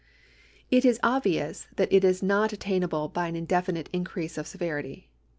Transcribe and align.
It 0.71 0.83
is 0.83 0.99
obvious 1.03 1.67
that 1.75 1.93
it 1.93 2.03
is 2.03 2.23
not 2.23 2.51
attain 2.51 2.81
able 2.81 3.07
by 3.07 3.27
an 3.27 3.35
indefinite 3.35 3.87
increase 3.93 4.35
of 4.35 4.47
severity. 4.47 5.11